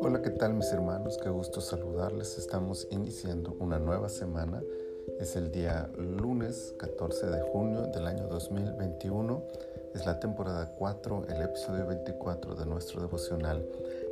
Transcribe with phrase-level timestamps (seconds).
[0.00, 1.18] Hola, ¿qué tal mis hermanos?
[1.22, 2.36] Qué gusto saludarles.
[2.36, 4.62] Estamos iniciando una nueva semana.
[5.18, 9.42] Es el día lunes 14 de junio del año 2021.
[9.94, 13.66] Es la temporada 4, el episodio 24 de nuestro devocional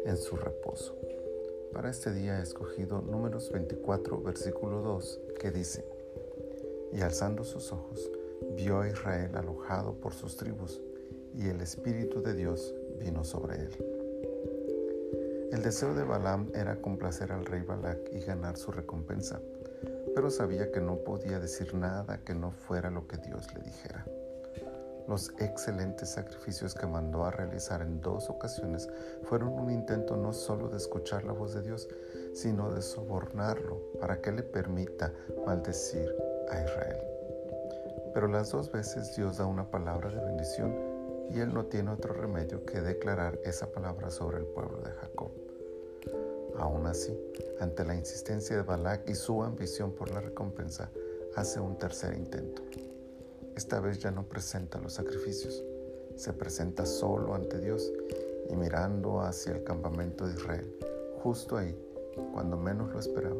[0.06, 0.96] en su reposo.
[1.74, 5.84] Para este día he escogido números 24, versículo 2, que dice,
[6.94, 8.10] y alzando sus ojos,
[8.56, 10.80] vio a Israel alojado por sus tribus,
[11.36, 13.70] y el Espíritu de Dios vino sobre él.
[15.52, 19.40] El deseo de Balaam era complacer al rey Balac y ganar su recompensa,
[20.14, 24.04] pero sabía que no podía decir nada que no fuera lo que Dios le dijera.
[25.06, 28.88] Los excelentes sacrificios que mandó a realizar en dos ocasiones
[29.22, 31.88] fueron un intento no solo de escuchar la voz de Dios,
[32.34, 35.12] sino de sobornarlo para que le permita
[35.46, 36.12] maldecir
[36.50, 36.98] a Israel.
[38.14, 40.95] Pero las dos veces Dios da una palabra de bendición
[41.30, 45.30] y él no tiene otro remedio que declarar esa palabra sobre el pueblo de Jacob.
[46.58, 47.16] Aún así,
[47.60, 50.90] ante la insistencia de Balak y su ambición por la recompensa,
[51.34, 52.62] hace un tercer intento.
[53.54, 55.62] Esta vez ya no presenta los sacrificios,
[56.16, 57.92] se presenta solo ante Dios
[58.48, 60.78] y mirando hacia el campamento de Israel.
[61.22, 61.76] Justo ahí,
[62.32, 63.36] cuando menos lo esperaba,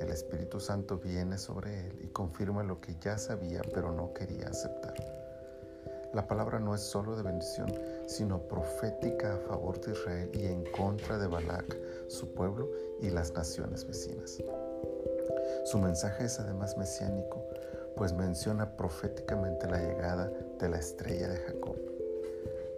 [0.00, 4.48] el Espíritu Santo viene sobre él y confirma lo que ya sabía pero no quería
[4.48, 5.17] aceptar.
[6.18, 7.72] La palabra no es solo de bendición,
[8.08, 12.68] sino profética a favor de Israel y en contra de Balac, su pueblo
[13.00, 14.42] y las naciones vecinas.
[15.66, 17.40] Su mensaje es además mesiánico,
[17.96, 21.76] pues menciona proféticamente la llegada de la estrella de Jacob.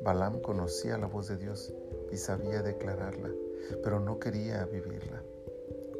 [0.02, 1.72] Balaam conocía la voz de Dios
[2.12, 3.30] y sabía declararla,
[3.82, 5.22] pero no quería vivirla.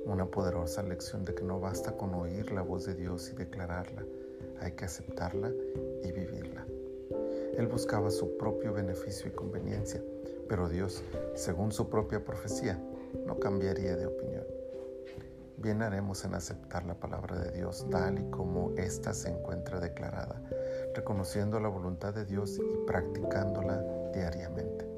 [0.05, 4.05] Una poderosa lección de que no basta con oír la voz de Dios y declararla,
[4.61, 5.51] hay que aceptarla
[6.03, 6.40] y vivirla.
[7.61, 10.03] Él buscaba su propio beneficio y conveniencia,
[10.49, 12.83] pero Dios, según su propia profecía,
[13.27, 14.47] no cambiaría de opinión.
[15.59, 20.43] Bien haremos en aceptar la palabra de Dios tal y como ésta se encuentra declarada,
[20.95, 23.85] reconociendo la voluntad de Dios y practicándola
[24.15, 24.89] diariamente.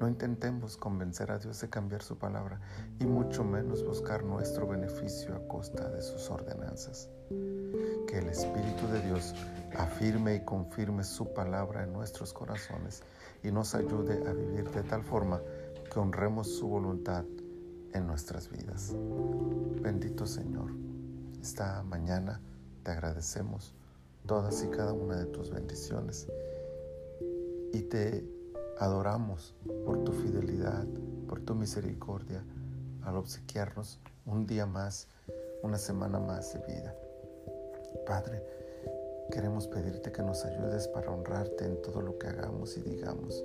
[0.00, 2.60] No intentemos convencer a Dios de cambiar su palabra
[2.98, 7.08] y mucho menos buscar nuestro beneficio a costa de sus ordenanzas.
[7.28, 8.61] Que el Espíritu
[9.76, 13.02] afirme y confirme su palabra en nuestros corazones
[13.42, 15.40] y nos ayude a vivir de tal forma
[15.92, 17.24] que honremos su voluntad
[17.92, 18.94] en nuestras vidas.
[19.80, 20.72] Bendito Señor,
[21.40, 22.40] esta mañana
[22.82, 23.74] te agradecemos
[24.26, 26.26] todas y cada una de tus bendiciones
[27.72, 28.24] y te
[28.78, 30.86] adoramos por tu fidelidad,
[31.28, 32.44] por tu misericordia
[33.02, 35.08] al obsequiarnos un día más,
[35.62, 36.94] una semana más de vida.
[38.06, 38.42] Padre,
[39.30, 43.44] queremos pedirte que nos ayudes para honrarte en todo lo que hagamos y digamos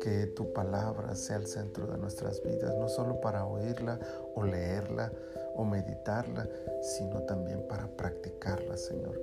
[0.00, 3.98] que tu palabra sea el centro de nuestras vidas, no solo para oírla
[4.34, 5.12] o leerla
[5.54, 6.48] o meditarla,
[6.82, 9.20] sino también para practicarla, Señor.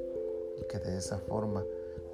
[0.57, 1.63] Y que de esa forma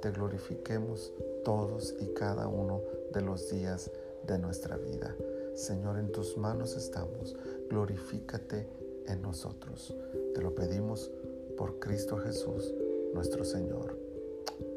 [0.00, 1.12] te glorifiquemos
[1.44, 2.80] todos y cada uno
[3.12, 3.90] de los días
[4.26, 5.14] de nuestra vida.
[5.54, 7.36] Señor, en tus manos estamos.
[7.68, 8.66] Glorifícate
[9.06, 9.94] en nosotros.
[10.34, 11.10] Te lo pedimos
[11.56, 12.74] por Cristo Jesús,
[13.14, 13.98] nuestro Señor.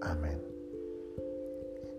[0.02, 0.42] Amén.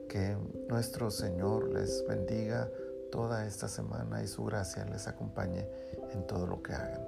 [0.09, 0.37] Que
[0.69, 2.71] nuestro Señor les bendiga
[3.11, 5.69] toda esta semana y su gracia les acompañe
[6.13, 7.07] en todo lo que hagan.